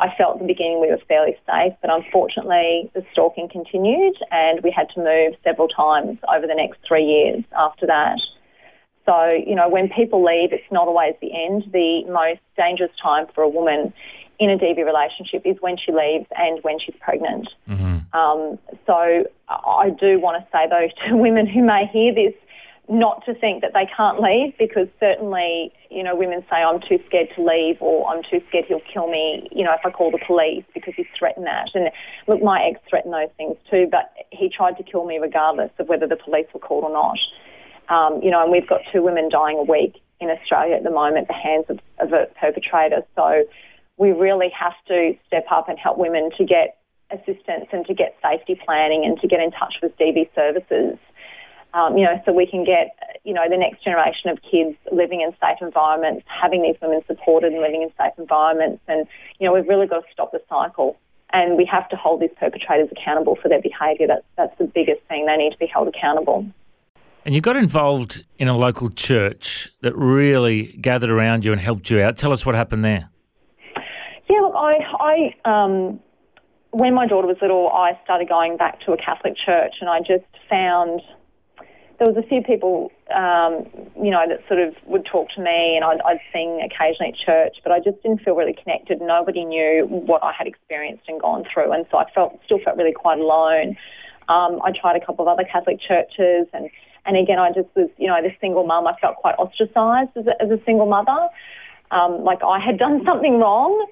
I 0.00 0.08
felt 0.18 0.36
at 0.36 0.40
the 0.42 0.46
beginning 0.46 0.80
we 0.80 0.90
were 0.90 0.98
fairly 1.06 1.36
safe 1.46 1.74
but 1.82 1.90
unfortunately 1.90 2.90
the 2.94 3.06
stalking 3.12 3.48
continued 3.48 4.16
and 4.32 4.62
we 4.62 4.70
had 4.74 4.88
to 4.94 5.00
move 5.00 5.34
several 5.44 5.68
times 5.68 6.18
over 6.26 6.46
the 6.46 6.54
next 6.54 6.78
three 6.86 7.04
years 7.04 7.44
after 7.56 7.86
that. 7.86 8.18
So, 9.06 9.30
you 9.30 9.54
know, 9.54 9.68
when 9.68 9.88
people 9.88 10.24
leave, 10.24 10.52
it's 10.52 10.70
not 10.70 10.88
always 10.88 11.14
the 11.20 11.30
end. 11.32 11.64
The 11.72 12.04
most 12.10 12.40
dangerous 12.56 12.90
time 13.00 13.26
for 13.34 13.42
a 13.42 13.48
woman 13.48 13.92
in 14.38 14.50
a 14.50 14.58
DV 14.58 14.84
relationship 14.84 15.42
is 15.44 15.56
when 15.60 15.76
she 15.78 15.92
leaves 15.92 16.26
and 16.36 16.62
when 16.62 16.78
she's 16.78 16.96
pregnant. 17.00 17.48
Mm-hmm. 17.68 18.18
Um, 18.18 18.58
so 18.86 19.24
I 19.48 19.90
do 19.98 20.20
want 20.20 20.42
to 20.42 20.50
say, 20.50 20.66
though, 20.68 20.88
to 21.08 21.16
women 21.16 21.46
who 21.46 21.64
may 21.64 21.86
hear 21.90 22.12
this, 22.12 22.34
not 22.88 23.24
to 23.24 23.34
think 23.34 23.62
that 23.62 23.72
they 23.74 23.86
can't 23.96 24.20
leave 24.20 24.56
because 24.58 24.86
certainly, 25.00 25.72
you 25.90 26.04
know, 26.04 26.14
women 26.14 26.44
say, 26.48 26.56
I'm 26.56 26.80
too 26.80 26.98
scared 27.06 27.28
to 27.34 27.42
leave 27.42 27.78
or 27.80 28.08
I'm 28.08 28.22
too 28.22 28.40
scared 28.48 28.66
he'll 28.68 28.80
kill 28.92 29.08
me, 29.10 29.48
you 29.50 29.64
know, 29.64 29.72
if 29.72 29.84
I 29.84 29.90
call 29.90 30.12
the 30.12 30.20
police 30.24 30.64
because 30.72 30.94
he's 30.96 31.06
threatened 31.18 31.46
that. 31.46 31.70
And 31.74 31.90
look, 32.28 32.42
my 32.42 32.62
ex 32.62 32.80
threatened 32.88 33.12
those 33.12 33.30
things 33.36 33.56
too, 33.68 33.88
but 33.90 34.12
he 34.30 34.48
tried 34.48 34.76
to 34.76 34.84
kill 34.84 35.04
me 35.04 35.18
regardless 35.18 35.70
of 35.80 35.88
whether 35.88 36.06
the 36.06 36.16
police 36.16 36.46
were 36.54 36.60
called 36.60 36.84
or 36.84 36.92
not. 36.92 37.18
Um, 37.88 38.20
you 38.22 38.30
know, 38.30 38.42
and 38.42 38.52
we've 38.52 38.68
got 38.68 38.80
two 38.92 39.02
women 39.02 39.28
dying 39.28 39.58
a 39.58 39.62
week 39.62 40.00
in 40.20 40.30
Australia 40.30 40.76
at 40.76 40.82
the 40.82 40.90
moment 40.90 41.18
at 41.18 41.28
the 41.28 41.34
hands 41.34 41.66
of, 41.68 41.78
of 41.98 42.12
a 42.12 42.26
perpetrator. 42.40 43.02
So 43.14 43.44
we 43.96 44.12
really 44.12 44.50
have 44.58 44.74
to 44.88 45.16
step 45.26 45.46
up 45.50 45.68
and 45.68 45.78
help 45.78 45.98
women 45.98 46.30
to 46.38 46.44
get 46.44 46.78
assistance 47.10 47.68
and 47.72 47.86
to 47.86 47.94
get 47.94 48.16
safety 48.22 48.58
planning 48.64 49.04
and 49.04 49.18
to 49.20 49.28
get 49.28 49.40
in 49.40 49.52
touch 49.52 49.76
with 49.82 49.96
DV 49.98 50.28
services 50.34 50.98
um, 51.76 51.98
you 51.98 52.04
know, 52.04 52.20
so 52.24 52.32
we 52.32 52.46
can 52.46 52.64
get, 52.64 52.96
you 53.24 53.34
know, 53.34 53.44
the 53.50 53.56
next 53.58 53.84
generation 53.84 54.30
of 54.30 54.38
kids 54.40 54.76
living 54.90 55.20
in 55.20 55.32
safe 55.32 55.58
environments, 55.60 56.24
having 56.26 56.62
these 56.62 56.76
women 56.80 57.02
supported 57.06 57.52
and 57.52 57.60
living 57.60 57.82
in 57.82 57.90
safe 57.98 58.14
environments. 58.16 58.82
And, 58.88 59.06
you 59.38 59.46
know, 59.46 59.52
we've 59.52 59.68
really 59.68 59.86
got 59.86 60.00
to 60.00 60.06
stop 60.10 60.32
the 60.32 60.40
cycle. 60.48 60.96
And 61.34 61.58
we 61.58 61.66
have 61.66 61.86
to 61.90 61.96
hold 61.96 62.20
these 62.20 62.30
perpetrators 62.40 62.88
accountable 62.90 63.36
for 63.36 63.50
their 63.50 63.60
behaviour. 63.60 64.06
That's, 64.06 64.24
that's 64.36 64.58
the 64.58 64.64
biggest 64.64 65.02
thing. 65.08 65.26
They 65.26 65.36
need 65.36 65.52
to 65.52 65.58
be 65.58 65.66
held 65.66 65.88
accountable. 65.88 66.46
And 67.26 67.34
you 67.34 67.40
got 67.40 67.56
involved 67.56 68.24
in 68.38 68.46
a 68.46 68.56
local 68.56 68.88
church 68.88 69.68
that 69.80 69.96
really 69.96 70.78
gathered 70.80 71.10
around 71.10 71.44
you 71.44 71.50
and 71.50 71.60
helped 71.60 71.90
you 71.90 72.00
out. 72.00 72.16
Tell 72.16 72.30
us 72.30 72.46
what 72.46 72.54
happened 72.54 72.84
there. 72.84 73.10
Yeah, 74.30 74.42
look, 74.42 74.54
I, 74.54 75.34
I 75.44 75.64
um, 75.64 75.98
when 76.70 76.94
my 76.94 77.08
daughter 77.08 77.26
was 77.26 77.36
little, 77.42 77.68
I 77.70 77.98
started 78.04 78.28
going 78.28 78.56
back 78.56 78.78
to 78.82 78.92
a 78.92 78.96
Catholic 78.96 79.34
church, 79.44 79.74
and 79.80 79.90
I 79.90 79.98
just 79.98 80.22
found 80.48 81.00
there 81.98 82.06
was 82.06 82.16
a 82.16 82.22
few 82.28 82.42
people, 82.42 82.92
um, 83.12 83.66
you 84.00 84.12
know, 84.12 84.22
that 84.28 84.46
sort 84.46 84.60
of 84.60 84.76
would 84.86 85.04
talk 85.04 85.28
to 85.34 85.42
me 85.42 85.74
and 85.74 85.82
I'd, 85.84 85.98
I'd 86.06 86.20
sing 86.32 86.62
occasionally 86.62 87.10
at 87.10 87.18
church, 87.18 87.56
but 87.64 87.72
I 87.72 87.80
just 87.80 88.00
didn't 88.04 88.22
feel 88.22 88.36
really 88.36 88.54
connected. 88.54 89.00
Nobody 89.00 89.44
knew 89.44 89.86
what 89.88 90.22
I 90.22 90.30
had 90.30 90.46
experienced 90.46 91.08
and 91.08 91.20
gone 91.20 91.42
through, 91.52 91.72
and 91.72 91.86
so 91.90 91.98
I 91.98 92.08
felt 92.14 92.38
still 92.44 92.60
felt 92.64 92.76
really 92.76 92.92
quite 92.94 93.18
alone. 93.18 93.76
Um, 94.28 94.60
I 94.62 94.70
tried 94.70 94.94
a 94.94 95.04
couple 95.04 95.26
of 95.26 95.28
other 95.28 95.44
Catholic 95.50 95.80
churches, 95.80 96.46
and 96.52 96.70
and 97.06 97.16
again, 97.16 97.38
I 97.38 97.52
just 97.52 97.68
was, 97.76 97.88
you 97.98 98.08
know, 98.08 98.20
this 98.22 98.32
single 98.40 98.66
mum. 98.66 98.86
I 98.86 98.94
felt 99.00 99.16
quite 99.16 99.36
ostracised 99.38 100.10
as 100.16 100.26
a, 100.26 100.42
as 100.42 100.50
a 100.50 100.60
single 100.64 100.86
mother, 100.86 101.28
um, 101.90 102.24
like 102.24 102.40
I 102.42 102.58
had 102.58 102.78
done 102.78 103.02
something 103.06 103.38
wrong. 103.38 103.86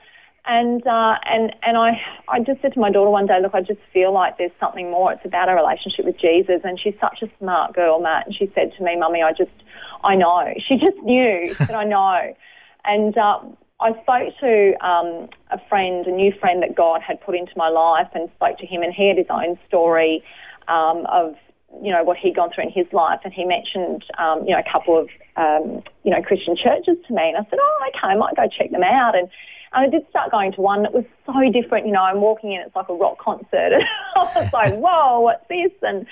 And 0.47 0.87
uh, 0.87 1.14
and 1.25 1.56
and 1.62 1.78
I 1.78 1.92
I 2.28 2.38
just 2.40 2.61
said 2.61 2.75
to 2.75 2.80
my 2.80 2.90
daughter 2.90 3.09
one 3.09 3.26
day, 3.26 3.38
look, 3.40 3.54
I 3.54 3.62
just 3.62 3.80
feel 3.94 4.12
like 4.12 4.37
there's 4.37 4.52
something 4.61 4.90
more. 4.90 5.11
It's 5.11 5.25
about 5.25 5.49
a 5.49 5.54
relationship 5.54 6.04
with 6.04 6.18
Jesus. 6.21 6.61
And 6.64 6.78
she's 6.78 6.92
such 7.00 7.23
a 7.23 7.30
smart 7.38 7.75
girl, 7.75 7.99
Matt. 7.99 8.26
And 8.26 8.35
she 8.35 8.52
said 8.54 8.73
to 8.76 8.85
me, 8.85 8.94
Mummy, 8.99 9.23
I 9.23 9.33
just 9.33 9.56
I 10.02 10.16
know. 10.16 10.52
She 10.68 10.76
just 10.76 10.99
knew 11.02 11.54
that 11.54 11.75
I 11.75 11.85
know. 11.85 12.35
And 12.87 13.16
uh, 13.16 13.38
I 13.80 13.92
spoke 14.02 14.35
to 14.40 14.75
um, 14.87 15.30
a 15.50 15.59
friend, 15.71 16.06
a 16.06 16.11
new 16.11 16.35
friend 16.38 16.62
that 16.62 16.75
God 16.75 17.00
had 17.00 17.18
put 17.23 17.35
into 17.35 17.52
my 17.56 17.71
life, 17.71 18.09
and 18.12 18.28
spoke 18.37 18.59
to 18.59 18.66
him. 18.66 18.83
And 18.83 18.92
he 18.92 19.09
had 19.09 19.16
his 19.16 19.28
own 19.30 19.59
story 19.66 20.23
um, 20.68 21.06
of 21.11 21.35
you 21.83 21.90
know 21.93 22.04
what 22.04 22.16
he'd 22.16 22.37
gone 22.37 22.50
through 22.54 22.64
in 22.64 22.71
his 22.71 22.87
life, 22.93 23.21
and 23.25 23.33
he 23.33 23.45
mentioned 23.45 24.04
um, 24.19 24.45
you 24.47 24.52
know 24.54 24.61
a 24.61 24.71
couple 24.71 24.99
of 24.99 25.09
um, 25.37 25.83
you 26.04 26.11
know 26.11 26.23
Christian 26.23 26.57
churches 26.57 26.97
to 27.07 27.14
me, 27.14 27.28
and 27.28 27.37
I 27.37 27.49
said, 27.50 27.59
oh, 27.61 27.78
okay, 27.88 28.09
I 28.09 28.16
might 28.16 28.37
go 28.37 28.49
check 28.49 28.71
them 28.71 28.85
out. 28.85 29.16
And 29.16 29.28
and 29.75 29.85
I 29.85 29.88
did 29.88 30.09
start 30.09 30.31
going 30.31 30.52
to 30.52 30.61
one 30.61 30.83
that 30.83 30.95
was 30.95 31.04
so 31.26 31.33
different. 31.52 31.87
You 31.87 31.93
know, 31.93 32.02
I'm 32.02 32.21
walking 32.21 32.52
in, 32.52 32.61
it's 32.61 32.76
like 32.76 32.88
a 32.88 32.95
rock 32.95 33.19
concert. 33.19 33.73
And 33.73 33.85
I 34.16 34.40
was 34.43 34.52
like, 34.52 34.75
whoa, 34.78 35.21
what's 35.21 35.47
this? 35.49 35.73
And, 35.83 36.07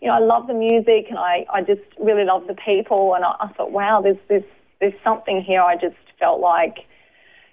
you 0.00 0.08
know, 0.08 0.14
I 0.14 0.20
love 0.20 0.46
the 0.46 0.54
music 0.54 1.06
and 1.08 1.18
I, 1.18 1.44
I 1.52 1.62
just 1.62 1.82
really 1.98 2.24
love 2.24 2.46
the 2.46 2.54
people. 2.54 3.14
And 3.14 3.24
I, 3.24 3.34
I 3.40 3.48
thought, 3.54 3.72
wow, 3.72 4.00
there's, 4.00 4.18
there's, 4.28 4.44
there's 4.80 4.94
something 5.02 5.42
here. 5.42 5.60
I 5.60 5.74
just 5.74 5.96
felt 6.20 6.40
like, 6.40 6.86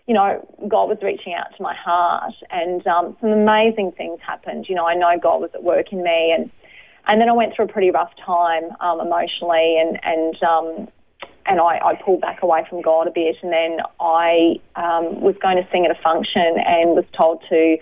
you 0.08 0.14
know, 0.14 0.48
God 0.68 0.90
was 0.90 1.00
reaching 1.02 1.34
out 1.34 1.48
to 1.58 1.64
my 1.64 1.74
heart 1.74 2.34
and 2.52 2.86
um, 2.86 3.18
some 3.20 3.32
amazing 3.32 3.94
things 3.98 4.20
happened. 4.22 4.68
You 4.70 4.76
know, 4.76 4.86
I 4.86 4.94
know 4.94 5.18
God 5.22 5.42
was 5.42 5.50
at 5.56 5.64
work 5.64 5.92
in 5.92 6.04
me 6.04 6.36
and, 6.38 6.52
and 7.08 7.22
then 7.22 7.30
I 7.30 7.34
went 7.34 7.56
through 7.56 7.66
a 7.66 7.68
pretty 7.68 7.92
rough 7.92 8.12
time 8.26 8.64
um, 8.80 9.00
emotionally 9.00 9.78
and, 9.80 10.00
and 10.04 10.44
um, 10.44 10.88
and 11.48 11.60
I, 11.60 11.78
I, 11.78 11.96
pulled 12.04 12.22
back 12.22 12.42
away 12.42 12.66
from 12.68 12.82
God 12.82 13.08
a 13.08 13.12
bit. 13.12 13.36
And 13.44 13.52
then 13.54 13.78
I 14.00 14.60
um, 14.76 15.22
was 15.22 15.36
going 15.42 15.58
to 15.58 15.68
sing 15.72 15.86
at 15.86 15.92
a 15.92 16.02
function 16.02 16.58
and 16.66 16.96
was 16.96 17.06
told 17.16 17.44
to 17.50 17.78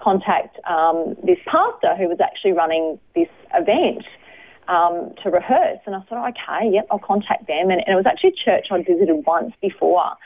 contact 0.00 0.58
um, 0.64 1.14
this 1.22 1.38
pastor 1.46 1.94
who 1.96 2.08
was 2.08 2.18
actually 2.20 2.52
running 2.52 2.98
this 3.14 3.28
event 3.54 4.04
um, 4.68 5.12
to 5.22 5.30
rehearse. 5.30 5.78
And 5.86 5.94
I 5.94 6.00
thought, 6.08 6.30
okay, 6.30 6.70
yep, 6.72 6.86
I'll 6.90 6.98
contact 6.98 7.46
them. 7.46 7.70
And, 7.70 7.82
and, 7.84 7.92
it 7.92 7.96
was 7.96 8.06
actually 8.06 8.30
a 8.30 8.44
church 8.44 8.68
I'd 8.70 8.86
visited 8.86 9.24
once 9.26 9.52
before. 9.60 10.16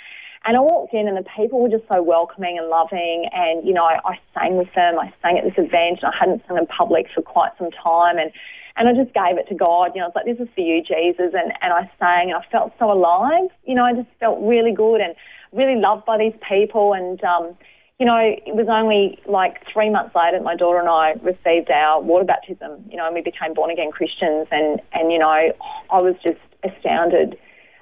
And 0.46 0.56
I 0.56 0.60
walked 0.60 0.94
in 0.94 1.08
and 1.08 1.16
the 1.16 1.28
people 1.36 1.60
were 1.60 1.68
just 1.68 1.88
so 1.88 2.00
welcoming 2.00 2.56
and 2.56 2.68
loving. 2.68 3.28
And, 3.32 3.66
you 3.66 3.74
know, 3.74 3.84
I, 3.84 3.98
I 4.04 4.18
sang 4.32 4.56
with 4.56 4.72
them. 4.76 4.98
I 4.98 5.12
sang 5.20 5.38
at 5.38 5.44
this 5.44 5.58
event 5.58 6.00
and 6.02 6.12
I 6.12 6.16
hadn't 6.18 6.42
sung 6.46 6.56
in 6.56 6.66
public 6.66 7.06
for 7.12 7.20
quite 7.20 7.50
some 7.58 7.70
time. 7.72 8.18
And 8.18 8.30
and 8.76 8.88
I 8.88 8.92
just 8.92 9.14
gave 9.14 9.38
it 9.38 9.48
to 9.48 9.54
God. 9.54 9.92
You 9.94 10.00
know, 10.00 10.06
I 10.06 10.08
was 10.08 10.16
like, 10.16 10.26
this 10.26 10.38
is 10.38 10.52
for 10.54 10.60
you, 10.60 10.82
Jesus. 10.82 11.32
And, 11.32 11.50
and 11.62 11.72
I 11.72 11.90
sang 11.98 12.30
and 12.30 12.34
I 12.34 12.44
felt 12.52 12.74
so 12.78 12.92
alive. 12.92 13.48
You 13.64 13.74
know, 13.74 13.84
I 13.84 13.94
just 13.94 14.08
felt 14.20 14.38
really 14.40 14.72
good 14.72 15.00
and 15.00 15.14
really 15.52 15.80
loved 15.80 16.04
by 16.04 16.18
these 16.18 16.36
people. 16.46 16.92
And, 16.92 17.22
um, 17.24 17.56
you 17.98 18.04
know, 18.04 18.20
it 18.20 18.54
was 18.54 18.68
only 18.68 19.18
like 19.24 19.64
three 19.72 19.88
months 19.88 20.14
later 20.14 20.38
my 20.42 20.54
daughter 20.54 20.78
and 20.78 20.90
I 20.90 21.14
received 21.24 21.70
our 21.70 22.02
water 22.02 22.26
baptism, 22.26 22.84
you 22.90 22.98
know, 22.98 23.06
and 23.06 23.14
we 23.14 23.22
became 23.22 23.54
born 23.54 23.70
again 23.70 23.90
Christians. 23.90 24.46
And, 24.50 24.82
and, 24.92 25.10
you 25.10 25.18
know, 25.18 25.52
I 25.90 25.98
was 25.98 26.14
just 26.22 26.40
astounded 26.62 27.38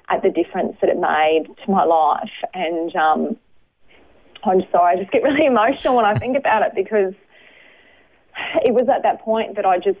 at 0.09 0.21
the 0.21 0.29
difference 0.29 0.77
that 0.81 0.89
it 0.89 0.99
made 0.99 1.45
to 1.65 1.71
my 1.71 1.83
life. 1.83 2.31
And, 2.53 2.95
um, 2.95 3.37
I'm 4.43 4.61
sorry, 4.71 4.97
I 4.97 4.99
just 4.99 5.11
get 5.11 5.23
really 5.23 5.45
emotional 5.47 5.95
when 5.95 6.05
I 6.05 6.15
think 6.15 6.37
about 6.37 6.61
it 6.61 6.73
because 6.75 7.13
it 8.63 8.73
was 8.73 8.87
at 8.89 9.03
that 9.03 9.21
point 9.21 9.55
that 9.55 9.65
I 9.65 9.77
just 9.77 9.99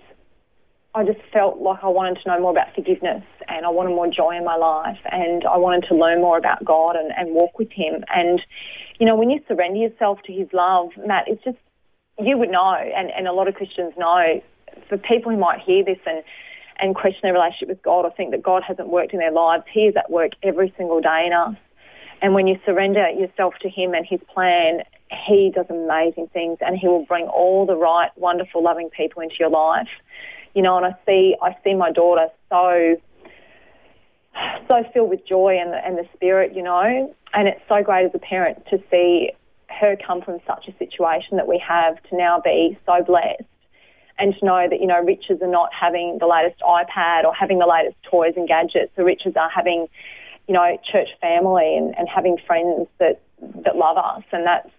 I 0.93 1.03
just 1.03 1.19
felt 1.33 1.59
like 1.59 1.83
I 1.83 1.89
wanted 1.89 2.19
to 2.23 2.29
know 2.29 2.39
more 2.39 2.51
about 2.51 2.73
forgiveness 2.73 3.23
and 3.49 3.65
I 3.65 3.69
wanted 3.69 3.89
more 3.89 4.07
joy 4.07 4.37
in 4.37 4.45
my 4.45 4.55
life 4.55 4.99
and 5.11 5.43
I 5.43 5.57
wanted 5.57 5.85
to 5.89 5.95
learn 5.95 6.21
more 6.21 6.37
about 6.37 6.63
God 6.63 6.95
and, 6.95 7.11
and 7.17 7.35
walk 7.35 7.59
with 7.59 7.69
Him. 7.69 8.05
And, 8.07 8.41
you 8.97 9.05
know, 9.05 9.13
when 9.13 9.29
you 9.29 9.41
surrender 9.45 9.77
yourself 9.77 10.19
to 10.23 10.31
His 10.31 10.47
love, 10.53 10.91
Matt, 11.05 11.25
it's 11.27 11.43
just, 11.43 11.57
you 12.17 12.37
would 12.37 12.49
know, 12.49 12.75
and, 12.75 13.11
and 13.11 13.27
a 13.27 13.33
lot 13.33 13.49
of 13.49 13.55
Christians 13.55 13.91
know, 13.97 14.41
for 14.87 14.97
people 14.97 15.33
who 15.33 15.37
might 15.37 15.59
hear 15.59 15.83
this 15.83 15.99
and, 16.05 16.23
and 16.79 16.95
question 16.95 17.21
their 17.23 17.33
relationship 17.33 17.69
with 17.69 17.81
God 17.81 18.05
or 18.05 18.11
think 18.11 18.31
that 18.31 18.43
God 18.43 18.63
hasn't 18.67 18.89
worked 18.89 19.13
in 19.13 19.19
their 19.19 19.31
lives, 19.31 19.63
He 19.71 19.81
is 19.81 19.95
at 19.95 20.09
work 20.09 20.31
every 20.43 20.73
single 20.77 21.01
day 21.01 21.23
in 21.27 21.33
us. 21.33 21.55
And 22.21 22.33
when 22.33 22.47
you 22.47 22.59
surrender 22.65 23.09
yourself 23.09 23.55
to 23.61 23.69
Him 23.69 23.93
and 23.93 24.05
His 24.05 24.19
plan, 24.33 24.81
He 25.27 25.51
does 25.53 25.65
amazing 25.69 26.27
things 26.33 26.57
and 26.61 26.77
He 26.77 26.87
will 26.87 27.05
bring 27.05 27.25
all 27.25 27.65
the 27.65 27.75
right, 27.75 28.09
wonderful, 28.15 28.63
loving 28.63 28.89
people 28.89 29.21
into 29.21 29.35
your 29.39 29.49
life. 29.49 29.89
You 30.53 30.61
know, 30.61 30.77
and 30.77 30.85
I 30.85 30.95
see 31.05 31.35
I 31.41 31.55
see 31.63 31.73
my 31.73 31.91
daughter 31.91 32.27
so 32.49 32.95
so 34.67 34.83
filled 34.93 35.09
with 35.09 35.25
joy 35.27 35.57
and 35.59 35.73
and 35.73 35.97
the 35.97 36.07
spirit, 36.13 36.55
you 36.55 36.63
know, 36.63 37.13
and 37.33 37.47
it's 37.47 37.61
so 37.67 37.83
great 37.83 38.05
as 38.05 38.11
a 38.13 38.19
parent 38.19 38.65
to 38.69 38.81
see 38.89 39.31
her 39.69 39.97
come 40.05 40.21
from 40.21 40.39
such 40.47 40.67
a 40.67 40.77
situation 40.77 41.37
that 41.37 41.47
we 41.47 41.61
have 41.65 42.01
to 42.03 42.15
now 42.15 42.39
be 42.39 42.77
so 42.85 43.03
blessed 43.03 43.43
and 44.17 44.33
to 44.39 44.45
know 44.45 44.67
that, 44.69 44.79
you 44.79 44.87
know, 44.87 45.01
riches 45.01 45.39
are 45.41 45.51
not 45.51 45.69
having 45.73 46.17
the 46.19 46.27
latest 46.27 46.61
iPad 46.61 47.25
or 47.25 47.33
having 47.33 47.59
the 47.59 47.67
latest 47.67 47.97
toys 48.09 48.33
and 48.35 48.47
gadgets. 48.47 48.91
The 48.95 49.03
riches 49.03 49.33
are 49.35 49.49
having, 49.49 49.87
you 50.47 50.53
know, 50.53 50.77
church 50.89 51.09
family 51.19 51.75
and, 51.77 51.97
and 51.97 52.07
having 52.07 52.37
friends 52.47 52.87
that, 52.99 53.21
that 53.65 53.75
love 53.75 53.97
us. 53.97 54.23
And 54.31 54.45
that's, 54.45 54.69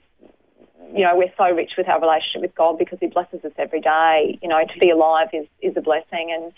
you 0.93 1.03
know, 1.03 1.17
we're 1.17 1.33
so 1.37 1.55
rich 1.55 1.73
with 1.77 1.89
our 1.89 2.01
relationship 2.01 2.43
with 2.43 2.55
God 2.55 2.79
because 2.79 2.99
He 3.01 3.09
blesses 3.09 3.45
us 3.45 3.53
every 3.59 3.81
day. 3.81 4.39
You 4.41 4.49
know, 4.49 4.61
to 4.61 4.79
be 4.79 4.91
alive 4.91 5.29
is, 5.33 5.47
is 5.61 5.77
a 5.77 5.81
blessing, 5.81 6.33
and 6.35 6.53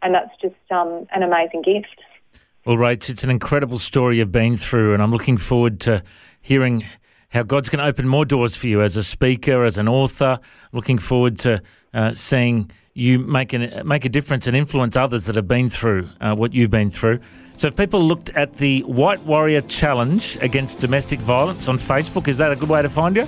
and 0.00 0.14
that's 0.14 0.30
just 0.40 0.54
um, 0.70 1.06
an 1.12 1.22
amazing 1.22 1.62
gift. 1.62 2.00
Well, 2.64 2.76
Rach, 2.76 3.10
it's 3.10 3.24
an 3.24 3.30
incredible 3.30 3.78
story 3.78 4.18
you've 4.18 4.30
been 4.30 4.56
through, 4.56 4.94
and 4.94 5.02
I'm 5.02 5.10
looking 5.10 5.38
forward 5.38 5.80
to 5.80 6.02
hearing 6.40 6.84
how 7.28 7.42
God's 7.42 7.68
going 7.68 7.78
to 7.78 7.84
open 7.84 8.08
more 8.08 8.24
doors 8.24 8.56
for 8.56 8.68
you 8.68 8.82
as 8.82 8.96
a 8.96 9.02
speaker, 9.02 9.64
as 9.64 9.78
an 9.78 9.88
author. 9.88 10.38
Looking 10.72 10.98
forward 10.98 11.38
to 11.40 11.62
uh, 11.92 12.14
seeing 12.14 12.70
you 12.94 13.18
make, 13.18 13.52
an, 13.52 13.86
make 13.86 14.04
a 14.04 14.08
difference 14.08 14.46
and 14.46 14.56
influence 14.56 14.96
others 14.96 15.26
that 15.26 15.36
have 15.36 15.46
been 15.46 15.68
through 15.68 16.08
uh, 16.20 16.34
what 16.34 16.52
you've 16.52 16.70
been 16.70 16.90
through. 16.90 17.20
So, 17.56 17.68
if 17.68 17.76
people 17.76 18.00
looked 18.00 18.30
at 18.30 18.54
the 18.54 18.82
White 18.82 19.22
Warrior 19.24 19.60
Challenge 19.62 20.38
against 20.40 20.78
domestic 20.78 21.18
violence 21.20 21.68
on 21.68 21.76
Facebook, 21.76 22.28
is 22.28 22.38
that 22.38 22.52
a 22.52 22.56
good 22.56 22.68
way 22.68 22.82
to 22.82 22.88
find 22.88 23.16
you? 23.16 23.26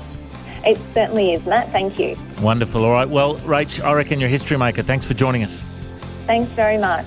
It 0.65 0.79
certainly 0.95 1.33
is, 1.33 1.45
Matt. 1.47 1.71
Thank 1.71 1.99
you. 1.99 2.17
Wonderful. 2.41 2.85
All 2.85 2.93
right. 2.93 3.09
Well, 3.09 3.37
Rach, 3.39 3.83
I 3.83 3.93
reckon 3.93 4.21
you're 4.21 4.29
a 4.29 4.31
history 4.31 4.57
maker. 4.57 4.83
Thanks 4.83 5.05
for 5.05 5.15
joining 5.15 5.43
us. 5.43 5.65
Thanks 6.27 6.51
very 6.53 6.79
much. 6.79 7.07